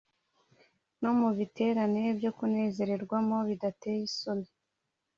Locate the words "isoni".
4.09-4.49